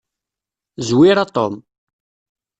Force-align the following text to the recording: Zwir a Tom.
Zwir 0.87 1.17
a 1.25 1.27
Tom. 1.35 1.53